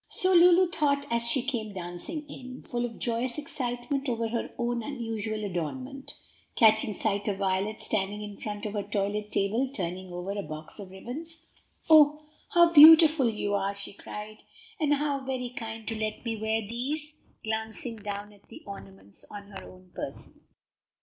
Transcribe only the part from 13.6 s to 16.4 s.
she cried, "and how very kind to let me